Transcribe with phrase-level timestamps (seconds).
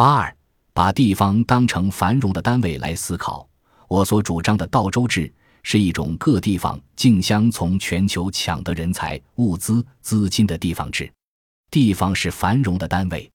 [0.00, 0.34] 八二，
[0.72, 3.46] 把地方当成繁荣的单位来思考。
[3.86, 5.30] 我所主张的道州制
[5.62, 11.12] 是一种各地方竞相从全球抢得人才、物资、资金的地方制。
[11.70, 13.30] 地方是繁荣的单位。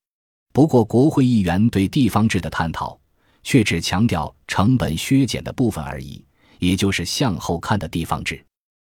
[0.54, 3.00] 不过，国会议员对地方制的探讨，
[3.44, 6.26] 却只强调成本削减的部分而已，
[6.58, 8.44] 也就是向后看的地方制。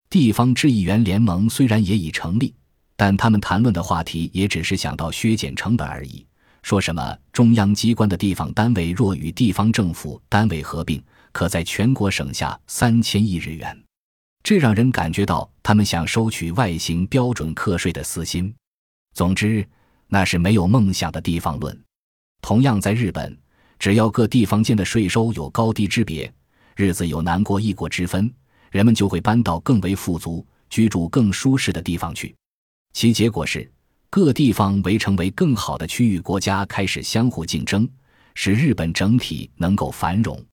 [0.09, 2.53] 地方制议员联盟虽然也已成立，
[2.97, 6.27] 但他们谈论的话题也只是想到削减成本而已。
[6.63, 13.77] 说什么中央机关的地方单位若与地方政府单位合并，可在全国省下三千亿日元，
[14.43, 18.55] 这让人感觉到他们想收取外形标准课税的私心。
[19.15, 19.67] 总之。
[20.13, 21.85] 那是没有梦想的地方论。
[22.43, 23.39] 同样，在日本，
[23.79, 26.29] 只要各地方间的税收有高低之别，
[26.75, 28.29] 日子有南国、异国之分，
[28.73, 32.35] 人们就会搬到更为富足、居住更舒适的地方去。
[32.93, 33.71] 其结果是，
[34.13, 37.89] 各地方围成为更好的区域国家开始相互竞争，
[38.35, 40.45] 使日本整体能够繁荣。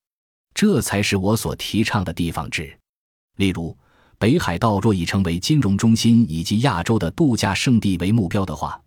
[0.53, 2.71] 这才是我所提倡的地方制。
[3.37, 3.75] 例如，
[4.19, 8.79] 北海道若以成为金融中心以及亚洲的度假胜地为目标的话，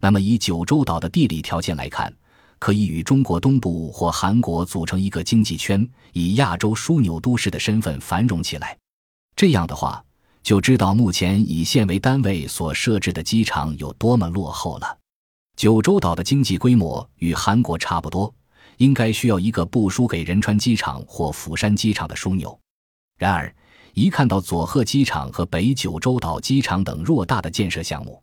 [0.00, 2.12] 那么，以九州岛的地理条件来看，
[2.58, 8.76] 可以与中国东部或韩国组成一个经济圈，以亚洲枢纽都市的身份繁荣起来。
[9.36, 10.04] 这样的话，
[10.46, 14.96] 就知道目前以县为单位所设置的机场有多么落后了。
[15.56, 18.32] 九州岛的经济规模与韩国差不多，
[18.76, 22.56] 应该需要一个不输给仁川机场或釜山机场的枢纽。
[23.18, 23.52] 然而，
[23.94, 28.22] 一看到佐贺机场和北九州岛机场等偌大的建设项目，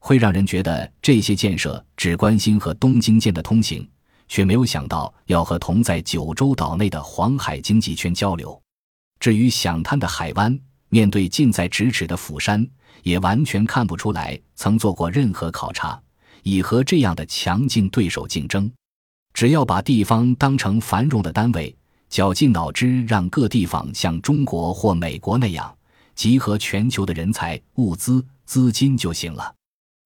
[0.00, 3.88] 会让人觉得这些建设只关心和东京间的通行，
[4.26, 8.60] 却没有想到要和同在九州岛内的黄海经济圈交流。
[9.20, 10.58] 至于响滩的海湾，
[10.92, 12.68] 面对近在咫尺的釜山，
[13.02, 15.98] 也完全看不出来曾做过任何考察，
[16.42, 18.70] 以和这样的强劲对手竞争。
[19.32, 21.74] 只要把地方当成繁荣的单位，
[22.10, 25.74] 绞尽脑汁让各地方像中国或美国那样
[26.14, 29.50] 集合全球的人才、物资、资金就行了。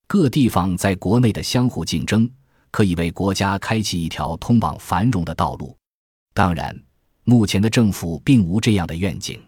[0.07, 2.31] 各地方在国内的相互竞争，
[2.71, 5.77] 可以为国家开启一条通往繁荣的道路。
[6.33, 6.81] 当然，
[7.25, 9.43] 目前的政府并无这样的愿景。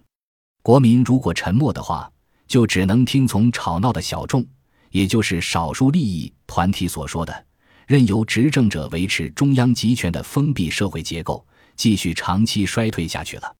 [0.68, 2.12] 国民如果沉默的话，
[2.46, 4.46] 就只能听从吵闹的小众，
[4.90, 7.46] 也就是少数利益团体所说的，
[7.86, 11.42] 任由执政者维持中央集权的封闭社会结构，
[11.74, 13.56] 继续长期衰退下去了。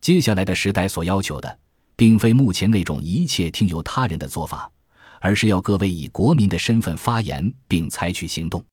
[0.00, 1.58] 接下来的时代所要求的，
[1.94, 4.72] 并非目前那种一切听由他人的做法。
[5.20, 8.64] 而是要各位以国民的身份发言并采取行动，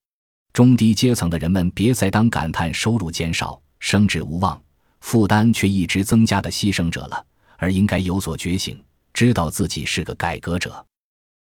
[0.54, 4.58] 中低阶层的人们别再当感叹收入减少、升职无望、
[5.02, 7.26] 负担却一直增加的牺牲者了，
[7.58, 8.84] 而应该有所觉醒，
[9.14, 10.86] 知道自己是个改革者。